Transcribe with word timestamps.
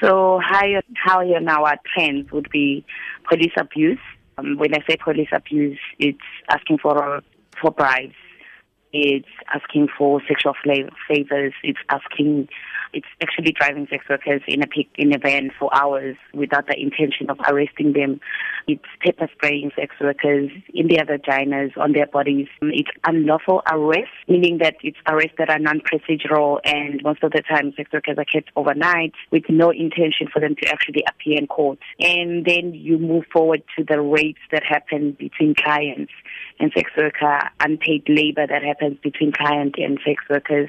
So 0.00 0.40
higher, 0.42 0.82
higher 0.96 1.36
in 1.36 1.48
our 1.48 1.76
trends 1.92 2.30
would 2.32 2.50
be 2.50 2.84
police 3.28 3.52
abuse. 3.56 3.98
Um, 4.36 4.56
when 4.56 4.74
I 4.74 4.78
say 4.88 4.96
police 4.96 5.28
abuse, 5.32 5.78
it's 5.98 6.18
asking 6.48 6.78
for 6.78 7.20
for 7.60 7.72
bribes, 7.72 8.14
it's 8.92 9.28
asking 9.54 9.88
for 9.96 10.20
sexual 10.26 10.54
favors, 11.08 11.52
it's 11.62 11.78
asking 11.90 12.48
it's 12.92 13.06
actually 13.22 13.52
driving 13.52 13.86
sex 13.90 14.04
workers 14.08 14.40
in 14.46 14.62
a 14.62 14.66
pick, 14.66 14.88
in 14.96 15.14
a 15.14 15.18
van 15.18 15.50
for 15.58 15.74
hours 15.76 16.16
without 16.32 16.66
the 16.66 16.80
intention 16.80 17.28
of 17.28 17.38
arresting 17.48 17.92
them. 17.92 18.20
It's 18.66 18.84
pepper 19.04 19.28
spraying 19.32 19.72
sex 19.76 19.94
workers 20.00 20.50
in 20.72 20.88
their 20.88 21.04
vaginas, 21.04 21.76
on 21.76 21.92
their 21.92 22.06
bodies. 22.06 22.48
It's 22.62 22.90
unlawful 23.06 23.62
arrest, 23.70 24.10
meaning 24.26 24.58
that 24.58 24.76
it's 24.82 24.98
arrests 25.06 25.36
that 25.38 25.50
are 25.50 25.58
non-procedural 25.58 26.60
and 26.64 27.02
most 27.02 27.22
of 27.22 27.32
the 27.32 27.42
time 27.42 27.72
sex 27.76 27.90
workers 27.92 28.16
are 28.18 28.24
kept 28.24 28.50
overnight 28.56 29.12
with 29.30 29.44
no 29.48 29.70
intention 29.70 30.28
for 30.32 30.40
them 30.40 30.54
to 30.62 30.68
actually 30.68 31.04
appear 31.08 31.38
in 31.38 31.46
court. 31.46 31.78
And 32.00 32.44
then 32.44 32.74
you 32.74 32.98
move 32.98 33.24
forward 33.32 33.62
to 33.76 33.84
the 33.84 34.00
rapes 34.00 34.40
that 34.50 34.62
happen 34.64 35.12
between 35.18 35.54
clients 35.54 36.12
and 36.60 36.72
sex 36.74 36.90
worker, 36.96 37.40
unpaid 37.60 38.04
labor 38.08 38.46
that 38.46 38.62
happens 38.62 38.98
between 39.02 39.32
client 39.32 39.76
and 39.78 39.98
sex 40.04 40.22
workers. 40.28 40.68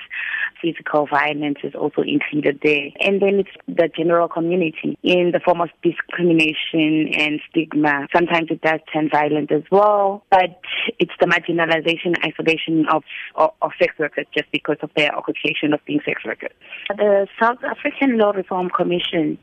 Physical 0.62 1.08
violence 1.08 1.60
is 1.64 1.74
also 1.74 2.02
included 2.02 2.60
there. 2.64 2.90
And 3.00 3.22
then 3.22 3.40
it's 3.40 3.50
the 3.68 3.90
general 3.96 4.28
community 4.28 4.98
in 5.04 5.32
the 5.32 5.40
form 5.40 5.62
of 5.62 5.70
discrimination 5.82 7.14
and 7.14 7.40
stigma. 7.50 8.08
Sometimes 8.14 8.52
it 8.52 8.62
does 8.62 8.80
turn 8.92 9.10
violent 9.10 9.52
as 9.52 9.64
well, 9.72 10.24
but 10.30 10.60
it's 11.00 11.14
the 11.20 11.28
marginalization, 11.28 12.16
isolation 12.26 12.86
of, 12.92 13.04
of, 13.36 13.52
of 13.62 13.72
sex 13.80 13.94
workers 13.98 14.26
just 14.36 14.52
because 14.52 14.78
of 14.82 14.90
their 14.96 15.16
occupation 15.16 15.74
of 15.74 15.80
being 15.86 16.02
sex 16.06 16.24
workers. 16.26 16.52
The 16.90 17.28
South 17.40 17.64
African 17.64 18.18
Law 18.18 18.32
Reform 18.32 18.70
Commission 18.70 19.38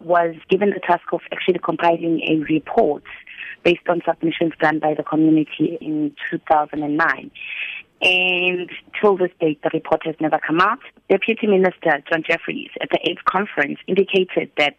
was 0.00 0.34
given 0.48 0.70
the 0.70 0.80
task 0.80 1.04
of 1.12 1.20
actually 1.32 1.60
compiling 1.62 2.20
a 2.28 2.36
report 2.52 3.02
based 3.64 3.86
on 3.88 4.00
submissions 4.06 4.52
done 4.60 4.78
by 4.78 4.94
the 4.94 5.02
community 5.02 5.78
in 5.80 6.14
2009. 6.30 7.30
And 8.02 8.70
till 8.98 9.16
this 9.16 9.30
date, 9.40 9.60
the 9.62 9.70
report 9.74 10.06
has 10.06 10.14
never 10.20 10.38
come 10.38 10.60
out. 10.60 10.78
Deputy 11.10 11.46
Minister 11.46 12.02
John 12.10 12.22
Jeffries 12.26 12.70
at 12.80 12.88
the 12.90 12.98
AIDS 13.08 13.20
conference 13.28 13.78
indicated 13.86 14.50
that 14.56 14.76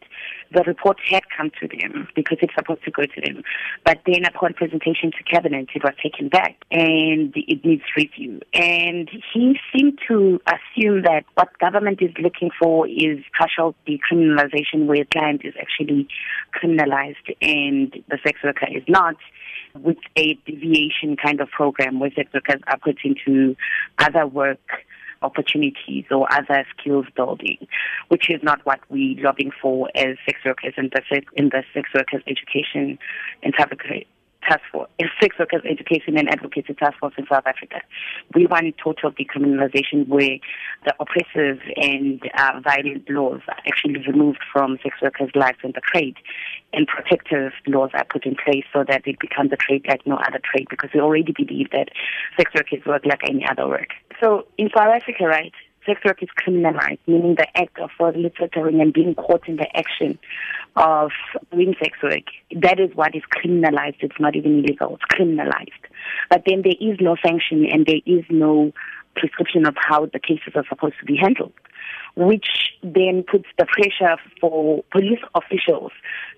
the 0.53 0.63
report 0.65 0.97
had 1.07 1.23
come 1.35 1.51
to 1.61 1.67
them 1.67 2.07
because 2.15 2.39
it's 2.41 2.53
supposed 2.55 2.83
to 2.83 2.91
go 2.91 3.03
to 3.03 3.21
them. 3.21 3.43
But 3.85 3.99
then 4.05 4.25
upon 4.25 4.53
presentation 4.53 5.11
to 5.11 5.23
cabinet, 5.23 5.69
it 5.75 5.83
was 5.83 5.93
taken 6.01 6.29
back 6.29 6.57
and 6.71 7.31
it 7.35 7.63
needs 7.63 7.83
review. 7.95 8.41
And 8.53 9.09
he 9.33 9.57
seemed 9.73 9.99
to 10.07 10.39
assume 10.47 11.03
that 11.03 11.23
what 11.35 11.57
government 11.59 12.01
is 12.01 12.11
looking 12.19 12.49
for 12.59 12.87
is 12.87 13.19
partial 13.37 13.75
decriminalization 13.87 14.87
where 14.87 15.01
a 15.01 15.05
client 15.05 15.41
is 15.43 15.53
actually 15.59 16.07
criminalized 16.55 17.35
and 17.41 17.93
the 18.09 18.17
sex 18.23 18.39
worker 18.43 18.67
is 18.75 18.83
not 18.87 19.15
with 19.75 19.97
a 20.17 20.33
deviation 20.45 21.15
kind 21.17 21.41
of 21.41 21.49
program 21.49 21.99
where 21.99 22.11
sex 22.11 22.31
workers 22.33 22.61
are 22.67 22.77
put 22.79 22.97
into 23.03 23.55
other 23.99 24.25
work 24.25 24.59
opportunities 25.21 26.05
or 26.09 26.31
other 26.33 26.65
skills 26.77 27.05
building, 27.15 27.57
which 28.07 28.29
is 28.29 28.41
not 28.41 28.65
what 28.65 28.79
we're 28.89 29.21
lobbying 29.21 29.51
for 29.61 29.89
as 29.95 30.17
sex 30.25 30.39
workers 30.45 30.73
in 30.77 30.89
the, 30.93 31.21
in 31.35 31.49
the 31.49 31.63
sex 31.73 31.89
workers 31.93 32.23
education 32.27 32.97
and 33.43 33.53
task 34.47 34.61
force, 34.71 34.89
a 34.99 35.05
sex 35.21 35.35
workers 35.39 35.61
education 35.69 36.17
and 36.17 36.29
advocacy 36.29 36.73
task 36.73 36.97
force 36.99 37.13
in 37.17 37.25
South 37.27 37.45
Africa. 37.45 37.81
We 38.33 38.47
want 38.47 38.75
total 38.77 39.11
decriminalization 39.11 40.07
where 40.07 40.37
the 40.85 40.95
oppressive 40.99 41.59
and 41.75 42.21
uh, 42.37 42.59
violent 42.63 43.09
laws 43.09 43.41
are 43.47 43.59
actually 43.67 43.97
removed 44.07 44.39
from 44.51 44.77
sex 44.83 44.95
workers' 45.01 45.31
lives 45.35 45.59
and 45.63 45.73
the 45.73 45.81
trade, 45.81 46.17
and 46.73 46.87
protective 46.87 47.51
laws 47.67 47.91
are 47.93 48.05
put 48.05 48.25
in 48.25 48.35
place 48.35 48.65
so 48.73 48.83
that 48.87 49.05
it 49.05 49.19
becomes 49.19 49.51
a 49.51 49.57
trade 49.57 49.85
like 49.87 50.05
no 50.05 50.15
other 50.15 50.39
trade 50.43 50.67
because 50.69 50.89
we 50.93 50.99
already 50.99 51.31
believe 51.31 51.69
that 51.71 51.89
sex 52.37 52.51
work 52.53 52.71
is 52.71 52.85
work 52.85 53.05
like 53.05 53.21
any 53.23 53.45
other 53.47 53.67
work. 53.67 53.89
So 54.21 54.45
in 54.57 54.69
South 54.75 54.89
Africa, 54.93 55.25
right, 55.25 55.53
sex 55.85 56.01
work 56.05 56.21
is 56.21 56.29
criminalized, 56.39 56.99
meaning 57.07 57.35
the 57.35 57.47
act 57.57 57.79
of 57.79 57.89
facilitating 57.97 58.81
and 58.81 58.93
being 58.93 59.15
caught 59.15 59.47
in 59.47 59.57
the 59.57 59.67
action 59.75 60.19
of 60.75 61.11
doing 61.51 61.75
sex 61.81 61.97
work. 62.01 62.23
That 62.61 62.79
is 62.79 62.95
what 62.95 63.15
is 63.15 63.23
criminalized. 63.35 63.97
It's 63.99 64.19
not 64.19 64.35
even 64.35 64.59
illegal. 64.59 64.95
It's 64.95 65.19
criminalized. 65.19 65.83
But 66.29 66.43
then 66.47 66.61
there 66.63 66.73
is 66.79 66.97
no 66.99 67.15
sanction 67.25 67.65
and 67.71 67.85
there 67.85 68.01
is 68.05 68.23
no 68.29 68.71
prescription 69.15 69.67
of 69.67 69.75
how 69.77 70.05
the 70.05 70.19
cases 70.19 70.53
are 70.55 70.65
supposed 70.69 70.95
to 70.99 71.05
be 71.05 71.17
handled 71.17 71.53
which 72.15 72.73
then 72.83 73.23
puts 73.29 73.45
the 73.57 73.65
pressure 73.65 74.17
for 74.39 74.83
police 74.91 75.19
officials 75.35 75.91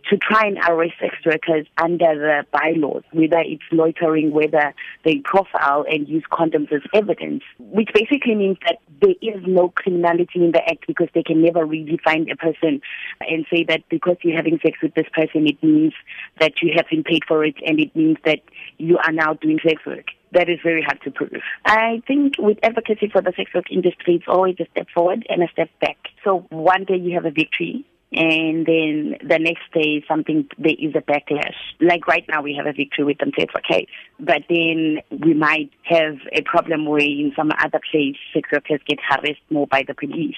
to 0.09 0.17
try 0.17 0.45
and 0.45 0.57
arrest 0.67 0.93
sex 0.99 1.15
workers 1.25 1.65
under 1.77 2.13
the 2.15 2.45
bylaws, 2.51 3.03
whether 3.11 3.39
it's 3.39 3.63
loitering, 3.71 4.31
whether 4.31 4.73
they 5.05 5.17
profile 5.23 5.85
and 5.89 6.07
use 6.07 6.23
condoms 6.31 6.71
as 6.73 6.81
evidence, 6.93 7.43
which 7.59 7.89
basically 7.93 8.35
means 8.35 8.57
that 8.67 8.79
there 9.01 9.15
is 9.21 9.41
no 9.47 9.69
criminality 9.69 10.43
in 10.43 10.51
the 10.51 10.61
act 10.69 10.85
because 10.87 11.07
they 11.13 11.23
can 11.23 11.41
never 11.41 11.65
really 11.65 11.99
find 12.03 12.29
a 12.29 12.35
person 12.35 12.81
and 13.21 13.45
say 13.49 13.63
that 13.63 13.83
because 13.89 14.17
you're 14.23 14.35
having 14.35 14.59
sex 14.61 14.77
with 14.81 14.93
this 14.93 15.07
person, 15.13 15.47
it 15.47 15.61
means 15.63 15.93
that 16.39 16.61
you 16.61 16.73
have 16.75 16.85
been 16.89 17.03
paid 17.03 17.23
for 17.27 17.45
it 17.45 17.55
and 17.65 17.79
it 17.79 17.95
means 17.95 18.17
that 18.25 18.41
you 18.77 18.97
are 18.97 19.11
now 19.11 19.33
doing 19.33 19.59
sex 19.63 19.85
work 19.85 20.07
that 20.33 20.49
is 20.49 20.59
very 20.63 20.83
hard 20.83 20.99
to 21.03 21.11
prove. 21.11 21.41
I 21.65 22.01
think 22.07 22.35
with 22.37 22.57
advocacy 22.63 23.09
for 23.11 23.21
the 23.21 23.33
sex 23.35 23.53
work 23.53 23.71
industry, 23.71 24.15
it's 24.15 24.25
always 24.27 24.55
a 24.59 24.65
step 24.71 24.87
forward 24.93 25.25
and 25.29 25.43
a 25.43 25.47
step 25.51 25.69
back. 25.79 25.97
So 26.23 26.45
one 26.49 26.85
day 26.85 26.97
you 26.97 27.13
have 27.15 27.25
a 27.25 27.31
victory, 27.31 27.85
and 28.11 28.65
then 28.65 29.17
the 29.27 29.39
next 29.39 29.63
day 29.73 30.03
something 30.07 30.47
there 30.57 30.75
is 30.77 30.93
a 30.95 31.01
backlash. 31.01 31.55
Like 31.79 32.07
right 32.07 32.25
now 32.27 32.41
we 32.41 32.55
have 32.55 32.67
a 32.67 32.73
victory 32.73 33.05
with 33.05 33.17
the 33.17 33.25
Mthethwa 33.25 33.59
okay. 33.65 33.87
but 34.19 34.43
then 34.49 34.99
we 35.09 35.33
might 35.33 35.71
have 35.83 36.17
a 36.31 36.41
problem 36.43 36.85
where 36.85 37.01
in 37.01 37.33
some 37.35 37.51
other 37.57 37.79
place 37.91 38.15
sex 38.33 38.49
workers 38.51 38.81
get 38.87 38.99
harassed 39.07 39.41
more 39.49 39.67
by 39.67 39.83
the 39.87 39.95
police 39.95 40.35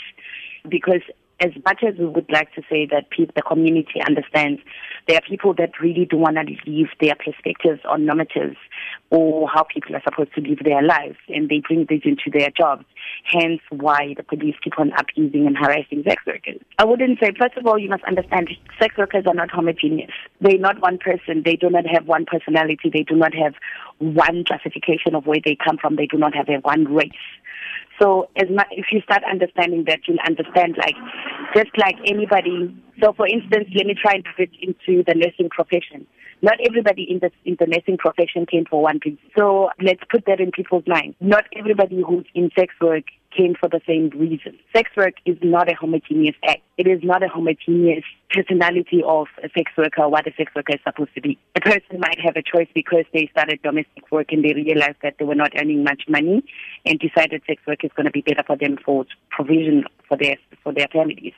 because 0.70 1.02
as 1.40 1.52
much 1.66 1.84
as 1.84 1.96
we 1.98 2.06
would 2.06 2.32
like 2.32 2.54
to 2.54 2.62
say 2.70 2.88
that 2.92 3.06
the 3.18 3.42
community 3.42 4.02
understands, 4.06 4.62
there 5.08 5.18
are 5.18 5.30
people 5.30 5.54
that 5.56 5.80
really 5.82 6.06
do 6.06 6.18
want 6.18 6.38
to 6.38 6.44
leave 6.70 6.88
their 7.02 7.16
perspectives 7.16 7.82
on 7.90 8.04
normatives 8.06 8.56
or 9.10 9.48
how 9.54 9.64
people 9.64 9.96
are 9.96 10.02
supposed 10.04 10.34
to 10.34 10.42
live 10.42 10.60
their 10.64 10.82
lives, 10.82 11.18
and 11.30 11.50
they 11.50 11.62
bring 11.68 11.86
this 11.90 12.02
into 12.04 12.32
their 12.34 12.50
jobs. 12.50 12.86
Hence, 13.24 13.62
why 13.70 14.14
the 14.18 14.24
police 14.24 14.56
keep 14.64 14.80
on 14.80 14.92
abusing 14.98 15.46
and 15.46 15.58
harassing 15.58 16.04
sex 16.04 16.24
workers. 16.26 16.60
I 16.80 16.86
wouldn't 16.86 17.20
say. 17.20 17.32
First 17.40 17.58
of 17.58 17.68
all, 17.68 17.78
you 17.78 17.90
must 17.90 18.04
understand, 18.06 18.50
sex 18.80 18.96
workers 18.98 19.26
are 19.28 19.34
not 19.34 19.52
homogeneous. 19.52 20.12
They're 20.42 20.58
not 20.58 20.82
one 20.82 20.98
person. 20.98 21.44
They 21.46 21.56
do 21.56 21.70
not 21.70 21.86
have 21.86 22.08
one 22.08 22.26
personality. 22.26 22.90
They 22.92 23.04
do 23.04 23.16
not 23.16 23.34
have 23.36 23.54
one 24.00 24.44
classification 24.46 25.14
of 25.14 25.26
where 25.26 25.40
they 25.44 25.58
come 25.64 25.78
from. 25.78 25.98
They 25.98 26.08
do 26.08 26.18
not 26.18 26.34
have 26.36 26.50
a 26.50 26.60
one 26.62 26.86
race. 26.86 27.12
So 28.02 28.30
as 28.36 28.50
much, 28.50 28.68
if 28.72 28.88
you 28.92 29.02
start 29.02 29.24
understanding 29.30 29.86
that, 29.88 30.00
you'll 30.08 30.20
understand 30.26 30.76
like 30.78 30.96
just 31.56 31.72
like 31.78 31.96
anybody. 32.06 32.76
So 33.02 33.14
for 33.14 33.28
instance, 33.28 33.68
let 33.76 33.86
me 33.86 33.96
try 34.00 34.14
and 34.16 34.26
put 34.36 34.50
it 34.50 34.56
into 34.62 35.04
the 35.04 35.14
nursing 35.16 35.50
profession. 35.50 36.06
Not 36.42 36.60
everybody 36.66 37.08
in 37.10 37.20
the 37.20 37.32
in 37.46 37.56
the 37.60 37.66
nursing 37.66 37.98
profession 37.98 38.46
came 38.46 38.66
for 38.70 38.82
one 38.82 39.00
reason. 39.04 39.20
So 39.38 39.70
let's 39.82 40.02
put 40.12 40.26
that 40.28 40.40
in 40.40 40.52
people's 40.52 40.84
minds. 40.86 41.16
Not 41.20 41.46
everybody 41.58 42.04
who's 42.06 42.26
in 42.36 42.50
sex 42.58 42.74
work 42.82 43.06
came 43.36 43.56
for 43.60 43.70
the 43.70 43.82
same 43.88 44.10
reason. 44.10 44.58
Sex 44.74 44.90
work 44.96 45.16
is 45.26 45.38
not 45.42 45.72
a 45.72 45.76
homogeneous 45.76 46.36
act. 46.48 46.62
It 46.78 46.88
is 46.88 47.02
not 47.04 47.24
a 47.24 47.28
homogeneous 47.28 48.04
personality 48.30 49.02
of 49.06 49.28
a 49.44 49.50
sex 49.50 49.72
worker, 49.78 50.08
what 50.10 50.28
a 50.28 50.34
sex 50.36 50.52
worker 50.56 50.74
is 50.74 50.80
supposed 50.84 51.14
to 51.16 51.22
be. 51.22 51.38
A 51.56 51.62
person 51.62 52.00
might 52.00 52.20
have 52.20 52.36
a 52.36 52.42
choice 52.42 52.68
because 52.74 53.06
they 53.14 53.28
started 53.32 53.62
domestic 53.62 54.12
work 54.12 54.32
and 54.32 54.44
they 54.44 54.54
realized 54.54 54.98
that 55.04 55.16
they 55.20 55.26
were 55.26 55.36
not 55.36 55.52
earning 55.58 55.84
much 55.84 56.04
money 56.08 56.44
and 56.86 57.00
decided 57.00 57.42
sex 57.48 57.62
work 57.68 57.84
is 57.84 57.92
going 57.96 58.06
to 58.06 58.12
be 58.12 58.22
better 58.22 58.44
for 58.46 58.58
them 58.58 58.78
for 58.84 59.06
provision 59.30 59.86
for 60.08 60.18
their, 60.18 60.38
for 60.64 60.74
their 60.74 60.88
families. 60.92 61.34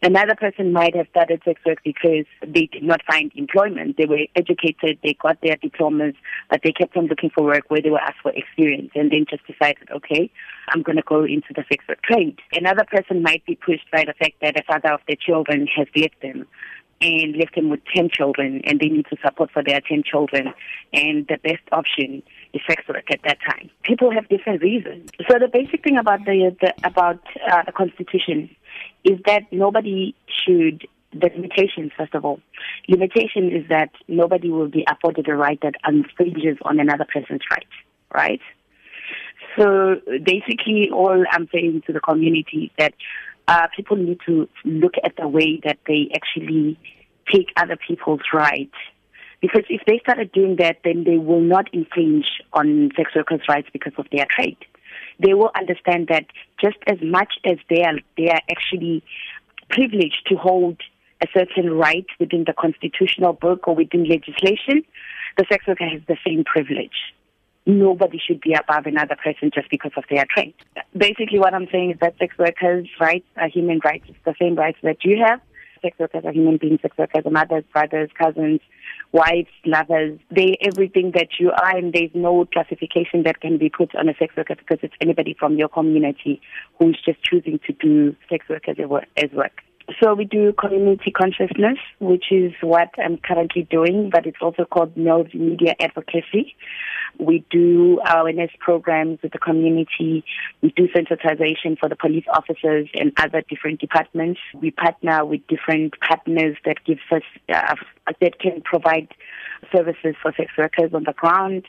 Another 0.00 0.36
person 0.36 0.72
might 0.72 0.94
have 0.94 1.08
started 1.10 1.42
sex 1.44 1.60
work 1.66 1.78
because 1.82 2.24
they 2.46 2.66
did 2.66 2.84
not 2.84 3.00
find 3.10 3.32
employment. 3.34 3.96
They 3.96 4.06
were 4.06 4.26
educated, 4.36 4.98
they 5.02 5.14
got 5.14 5.40
their 5.42 5.56
diplomas, 5.56 6.14
but 6.48 6.60
they 6.62 6.70
kept 6.70 6.96
on 6.96 7.06
looking 7.06 7.30
for 7.30 7.42
work 7.42 7.64
where 7.68 7.82
they 7.82 7.90
were 7.90 8.00
asked 8.00 8.20
for 8.22 8.30
experience 8.32 8.90
and 8.94 9.10
then 9.10 9.26
just 9.28 9.44
decided, 9.46 9.90
okay, 9.90 10.30
I'm 10.68 10.82
going 10.82 10.96
to 10.96 11.02
go 11.02 11.24
into 11.24 11.48
the 11.54 11.64
sex 11.68 11.84
work 11.88 12.00
trade. 12.02 12.38
Another 12.52 12.84
person 12.84 13.22
might 13.22 13.44
be 13.44 13.56
pushed 13.56 13.90
by 13.90 14.04
the 14.04 14.14
fact 14.14 14.34
that 14.40 14.58
a 14.58 14.62
father 14.62 14.94
of 14.94 15.00
their 15.08 15.16
children 15.16 15.66
has 15.74 15.88
left 15.96 16.20
them 16.22 16.46
and 17.00 17.36
left 17.36 17.54
them 17.54 17.70
with 17.70 17.80
10 17.94 18.10
children 18.12 18.60
and 18.64 18.80
they 18.80 18.88
need 18.88 19.06
to 19.06 19.16
support 19.24 19.50
for 19.50 19.62
their 19.62 19.80
10 19.80 20.02
children 20.04 20.52
and 20.92 21.26
the 21.28 21.38
best 21.42 21.62
option 21.72 22.22
is 22.52 22.60
sex 22.68 22.82
work 22.88 23.04
at 23.10 23.20
that 23.24 23.38
time. 23.46 23.70
People 23.82 24.10
have 24.10 24.28
different 24.28 24.62
reasons. 24.62 25.10
So 25.30 25.38
the 25.38 25.48
basic 25.48 25.84
thing 25.84 25.96
about 25.96 26.24
the, 26.24 26.56
the 26.60 26.74
about 26.84 27.20
uh, 27.50 27.62
the 27.64 27.72
constitution 27.72 28.50
is 29.04 29.18
that 29.26 29.42
nobody 29.52 30.14
should 30.44 30.86
the 31.12 31.30
limitation, 31.34 31.90
first 31.96 32.14
of 32.14 32.24
all. 32.24 32.40
Limitation 32.86 33.50
is 33.50 33.66
that 33.68 33.90
nobody 34.08 34.50
will 34.50 34.68
be 34.68 34.84
afforded 34.90 35.28
a 35.28 35.34
right 35.34 35.58
that 35.62 35.74
infringes 35.86 36.58
on 36.62 36.78
another 36.78 37.06
person's 37.10 37.40
right, 37.50 37.66
right? 38.14 38.40
So 39.56 39.96
basically, 40.22 40.90
all 40.92 41.24
I'm 41.30 41.48
saying 41.52 41.82
to 41.86 41.92
the 41.92 42.00
community 42.00 42.70
that 42.78 42.94
uh, 43.48 43.68
people 43.74 43.96
need 43.96 44.18
to 44.26 44.48
look 44.64 44.94
at 45.02 45.16
the 45.16 45.26
way 45.26 45.60
that 45.64 45.78
they 45.86 46.10
actually 46.14 46.78
take 47.32 47.48
other 47.56 47.76
people's 47.76 48.20
rights. 48.32 48.74
Because 49.40 49.62
if 49.68 49.82
they 49.86 50.00
started 50.00 50.32
doing 50.32 50.56
that, 50.58 50.78
then 50.84 51.04
they 51.04 51.16
will 51.16 51.40
not 51.40 51.72
infringe 51.72 52.26
on 52.52 52.90
sex 52.96 53.12
workers' 53.14 53.40
rights 53.48 53.68
because 53.72 53.92
of 53.96 54.06
their 54.12 54.26
trade. 54.28 54.58
They 55.18 55.34
will 55.34 55.50
understand 55.56 56.08
that 56.08 56.26
just 56.62 56.78
as 56.86 56.98
much 57.02 57.34
as 57.44 57.58
they 57.68 57.82
are, 57.82 57.98
they 58.16 58.28
are 58.28 58.40
actually 58.50 59.02
privileged 59.68 60.26
to 60.28 60.36
hold 60.36 60.80
a 61.22 61.26
certain 61.36 61.72
right 61.72 62.06
within 62.20 62.44
the 62.46 62.52
constitutional 62.52 63.32
book 63.32 63.66
or 63.66 63.74
within 63.74 64.04
legislation, 64.04 64.84
the 65.36 65.44
sex 65.50 65.66
worker 65.66 65.88
has 65.88 66.00
the 66.06 66.16
same 66.26 66.44
privilege. 66.44 67.14
Nobody 67.66 68.18
should 68.24 68.40
be 68.40 68.54
above 68.54 68.86
another 68.86 69.16
person 69.22 69.50
just 69.52 69.68
because 69.70 69.92
of 69.96 70.04
their 70.10 70.24
trade. 70.32 70.54
Basically, 70.96 71.38
what 71.38 71.52
I'm 71.52 71.68
saying 71.70 71.92
is 71.92 71.98
that 72.00 72.16
sex 72.18 72.34
workers' 72.38 72.88
rights 73.00 73.26
are 73.36 73.48
human 73.48 73.80
rights. 73.84 74.06
It's 74.08 74.18
the 74.24 74.34
same 74.40 74.54
rights 74.54 74.78
that 74.82 75.04
you 75.04 75.22
have. 75.26 75.40
Sex 75.82 75.98
workers 75.98 76.24
are 76.24 76.32
human 76.32 76.56
beings. 76.56 76.80
Sex 76.80 76.96
workers 76.96 77.26
are 77.26 77.30
mothers, 77.30 77.64
brothers, 77.72 78.10
cousins, 78.16 78.60
wives, 79.12 79.48
lovers. 79.64 80.18
They 80.30 80.58
everything 80.60 81.12
that 81.14 81.28
you 81.38 81.50
are, 81.50 81.76
and 81.76 81.92
there's 81.92 82.10
no 82.14 82.46
classification 82.52 83.22
that 83.24 83.40
can 83.40 83.58
be 83.58 83.70
put 83.70 83.94
on 83.94 84.08
a 84.08 84.14
sex 84.18 84.36
worker 84.36 84.56
because 84.56 84.78
it's 84.82 84.94
anybody 85.00 85.36
from 85.38 85.56
your 85.56 85.68
community 85.68 86.40
who's 86.78 87.00
just 87.04 87.22
choosing 87.22 87.58
to 87.66 87.72
do 87.72 88.16
sex 88.28 88.48
work 88.48 88.68
as, 88.68 88.78
a, 88.78 89.22
as 89.22 89.30
work. 89.32 89.62
So 90.02 90.14
we 90.14 90.26
do 90.26 90.52
community 90.52 91.10
consciousness, 91.10 91.78
which 91.98 92.26
is 92.30 92.52
what 92.60 92.90
I'm 93.02 93.16
currently 93.16 93.66
doing, 93.70 94.10
but 94.12 94.26
it's 94.26 94.36
also 94.42 94.66
called 94.66 94.94
media 94.96 95.74
advocacy. 95.80 96.54
We 97.18 97.42
do 97.50 97.98
awareness 98.06 98.50
programs 98.60 99.20
with 99.22 99.32
the 99.32 99.38
community. 99.38 100.24
We 100.60 100.74
do 100.76 100.88
sensitization 100.88 101.78
for 101.78 101.88
the 101.88 101.96
police 101.96 102.26
officers 102.32 102.88
and 102.94 103.12
other 103.16 103.42
different 103.48 103.80
departments. 103.80 104.40
We 104.54 104.70
partner 104.72 105.24
with 105.24 105.40
different 105.48 105.94
partners 106.00 106.56
that 106.66 106.84
gives 106.84 107.00
us 107.10 107.22
uh, 107.48 107.74
that 108.20 108.38
can 108.40 108.62
provide 108.62 109.08
services 109.74 110.14
for 110.22 110.32
sex 110.36 110.52
workers 110.56 110.92
on 110.94 111.04
the 111.04 111.12
ground. 111.12 111.66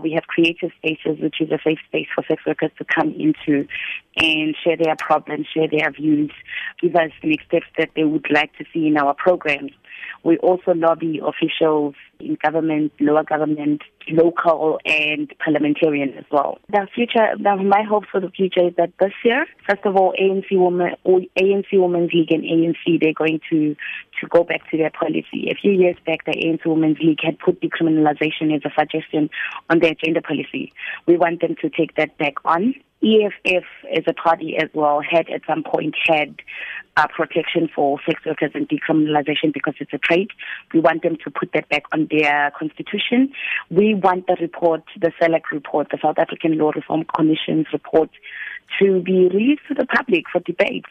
We 0.00 0.12
have 0.12 0.24
creative 0.24 0.70
spaces, 0.78 1.20
which 1.20 1.40
is 1.40 1.50
a 1.50 1.58
safe 1.64 1.78
space 1.86 2.06
for 2.14 2.24
sex 2.28 2.42
workers 2.46 2.70
to 2.78 2.84
come 2.84 3.14
into 3.18 3.66
and 4.16 4.54
share 4.62 4.76
their 4.76 4.96
problems, 4.96 5.46
share 5.52 5.68
their 5.68 5.90
views, 5.90 6.30
give 6.80 6.94
us 6.94 7.10
the 7.22 7.30
next 7.30 7.46
steps 7.46 7.66
that 7.78 7.90
they 7.96 8.04
would 8.04 8.26
like 8.30 8.56
to 8.58 8.64
see 8.72 8.86
in 8.86 8.96
our 8.96 9.14
programs. 9.14 9.72
We 10.24 10.38
also 10.38 10.72
lobby 10.74 11.20
officials 11.24 11.94
in 12.22 12.36
government, 12.42 12.92
lower 13.00 13.24
government, 13.24 13.82
local 14.08 14.80
and 14.84 15.32
parliamentarian 15.44 16.14
as 16.18 16.24
well. 16.30 16.58
The 16.68 16.86
future, 16.94 17.36
my 17.38 17.82
hope 17.82 18.04
for 18.10 18.20
the 18.20 18.30
future 18.30 18.68
is 18.68 18.74
that 18.76 18.92
this 18.98 19.12
year, 19.24 19.46
first 19.68 19.84
of 19.84 19.96
all, 19.96 20.14
ANC 20.20 20.46
Women, 20.52 20.94
ANC 21.06 21.66
Women's 21.72 22.12
League 22.12 22.32
and 22.32 22.42
ANC, 22.42 23.00
they're 23.00 23.12
going 23.12 23.40
to, 23.50 23.74
to 24.20 24.26
go 24.28 24.44
back 24.44 24.68
to 24.70 24.76
their 24.76 24.90
policy. 24.90 25.48
A 25.50 25.54
few 25.54 25.72
years 25.72 25.96
back, 26.06 26.24
the 26.24 26.32
ANC 26.32 26.66
Women's 26.66 26.98
League 26.98 27.20
had 27.22 27.38
put 27.38 27.60
decriminalization 27.60 28.54
as 28.54 28.62
a 28.64 28.70
suggestion 28.78 29.30
on 29.70 29.80
their 29.80 29.94
gender 29.94 30.20
policy. 30.20 30.72
We 31.06 31.16
want 31.16 31.40
them 31.40 31.56
to 31.62 31.70
take 31.70 31.96
that 31.96 32.16
back 32.18 32.34
on 32.44 32.74
EFF 33.02 33.64
as 33.96 34.04
a 34.06 34.12
party 34.12 34.56
as 34.56 34.68
well 34.74 35.00
had 35.00 35.28
at 35.28 35.42
some 35.46 35.62
point 35.62 35.94
had 36.06 36.36
uh, 36.96 37.06
protection 37.08 37.68
for 37.74 37.98
sex 38.06 38.20
workers 38.24 38.50
and 38.54 38.68
decriminalization 38.68 39.52
because 39.52 39.74
it's 39.80 39.92
a 39.92 39.98
trade. 39.98 40.30
We 40.72 40.80
want 40.80 41.02
them 41.02 41.16
to 41.24 41.30
put 41.30 41.50
that 41.54 41.68
back 41.68 41.84
on 41.92 42.08
their 42.10 42.52
constitution. 42.58 43.32
We 43.70 43.94
want 43.94 44.26
the 44.26 44.36
report, 44.40 44.84
the 45.00 45.12
SALAC 45.20 45.50
report, 45.50 45.88
the 45.90 45.98
South 46.02 46.18
African 46.18 46.58
Law 46.58 46.72
Reform 46.74 47.04
Commission's 47.16 47.66
report 47.72 48.10
to 48.80 49.00
be 49.00 49.28
released 49.28 49.62
to 49.68 49.74
the 49.74 49.86
public 49.86 50.24
for 50.30 50.40
debate 50.40 50.84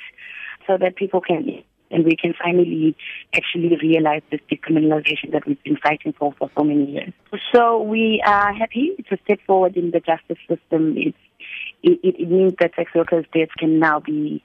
so 0.67 0.77
that 0.77 0.95
people 0.95 1.21
can 1.21 1.63
and 1.91 2.05
we 2.05 2.15
can 2.15 2.33
finally 2.41 2.95
actually 3.33 3.77
realize 3.81 4.21
this 4.31 4.39
decriminalization 4.49 5.33
that 5.33 5.45
we've 5.45 5.61
been 5.63 5.77
fighting 5.77 6.13
for 6.17 6.33
for 6.39 6.49
so 6.57 6.63
many 6.63 6.89
years. 6.89 7.13
So 7.53 7.81
we 7.81 8.23
are 8.25 8.53
happy. 8.53 8.91
It's 8.97 9.11
a 9.11 9.17
step 9.25 9.39
forward 9.45 9.75
in 9.75 9.91
the 9.91 9.99
justice 9.99 10.37
system. 10.47 10.95
It's 10.97 11.17
it, 11.83 11.99
it 12.03 12.29
means 12.29 12.53
that 12.59 12.71
sex 12.75 12.91
workers' 12.95 13.25
deaths 13.33 13.51
can 13.57 13.79
now 13.79 13.99
be 13.99 14.43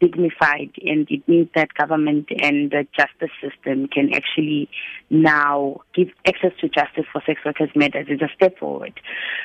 dignified 0.00 0.70
and 0.82 1.06
it 1.10 1.26
means 1.28 1.48
that 1.54 1.74
government 1.74 2.26
and 2.40 2.70
the 2.70 2.86
justice 2.96 3.34
system 3.42 3.86
can 3.86 4.12
actually 4.14 4.68
now 5.10 5.80
give 5.94 6.08
access 6.26 6.52
to 6.60 6.68
justice 6.68 7.04
for 7.12 7.22
sex 7.26 7.40
workers 7.44 7.68
murders. 7.76 8.06
It's 8.08 8.22
a 8.22 8.30
step 8.34 8.58
forward. 8.58 8.98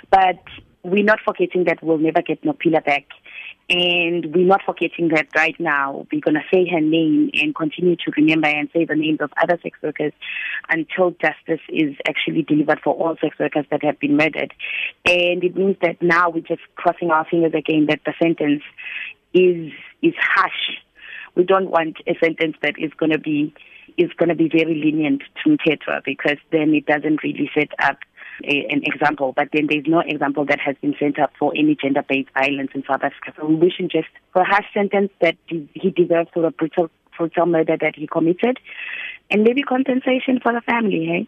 But 0.10 0.42
we're 0.84 1.04
not 1.04 1.20
forgetting 1.26 1.66
that 1.66 1.84
we'll 1.84 1.98
never 1.98 2.22
get 2.22 2.42
Nokuphila 2.44 2.86
back. 2.86 3.06
And 3.68 4.36
we're 4.36 4.46
not 4.46 4.62
forgetting 4.64 5.10
that 5.10 5.28
right 5.36 5.60
now 5.60 6.06
we're 6.12 6.22
going 6.22 6.36
to 6.36 6.44
say 6.54 6.70
her 6.70 6.82
name 6.82 7.32
and 7.34 7.56
continue 7.56 7.96
to 7.96 8.12
remember 8.16 8.48
and 8.48 8.70
say 8.72 8.86
the 8.86 8.96
names 8.96 9.22
of 9.22 9.32
other 9.42 9.58
sex 9.64 9.80
workers 9.82 10.14
until 10.70 11.12
justice 11.12 11.62
is 11.70 11.96
actually 12.08 12.44
delivered 12.44 12.80
for 12.84 12.94
all 12.94 13.18
sex 13.20 13.40
workers 13.40 13.66
that 13.72 13.84
have 13.84 14.00
been 14.00 14.18
murdered. 14.18 14.54
And 15.04 15.44
it 15.44 15.56
means 15.56 15.78
that 15.82 16.00
now 16.00 16.30
we're 16.30 16.42
just 16.42 16.62
crossing 16.76 17.10
our 17.10 17.26
fingers 17.26 17.54
again 17.56 17.88
that 17.90 18.02
the 18.06 18.14
sentence 18.22 18.62
is 19.34 19.72
is 20.04 20.14
harsh. 20.20 20.78
We 21.34 21.44
don't 21.44 21.72
want 21.72 21.98
a 22.08 22.16
sentence 22.24 22.56
that 22.62 22.76
is 22.78 22.92
going 22.94 23.12
to 23.12 23.20
be 23.20 23.52
is 23.98 24.12
going 24.18 24.30
to 24.30 24.36
be 24.36 24.50
very 24.50 24.76
lenient 24.76 25.24
to 25.44 25.50
Mthethwa 25.50 26.04
because 26.04 26.38
then 26.52 26.74
it 26.76 26.86
doesn't 26.86 27.24
really 27.24 27.50
set 27.56 27.70
up 27.80 27.98
a, 28.44 28.68
an 28.70 28.82
example, 28.84 29.34
but 29.36 29.50
then 29.54 29.68
there's 29.70 29.86
no 29.88 30.02
example 30.06 30.46
that 30.46 30.60
has 30.60 30.76
been 30.82 30.96
sent 31.00 31.20
up 31.20 31.32
for 31.40 31.54
any 31.56 31.76
gender-based 31.82 32.30
violence 32.34 32.72
in 32.74 32.84
South 32.84 33.04
Africa. 33.04 33.34
So 33.38 33.46
we 33.48 33.56
wish 33.56 33.78
just 33.92 34.08
for 34.34 34.42
a 34.42 34.46
harsh 34.46 34.66
sentence 34.74 35.12
that 35.22 35.36
he 35.48 35.90
deserves 35.96 36.30
for 36.34 36.42
the 36.42 36.52
brutal, 36.52 36.90
brutal 37.18 37.46
murder 37.46 37.78
that 37.80 37.96
he 37.96 38.08
committed, 38.08 38.60
and 39.32 39.44
maybe 39.44 39.64
compensation 39.64 40.40
for 40.42 40.54
the 40.54 40.62
family. 40.62 41.06
Hey. 41.06 41.28